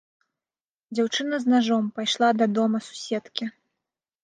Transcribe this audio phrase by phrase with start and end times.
[0.95, 3.45] Дзяўчына з нажом прыйшла да дома суседкі.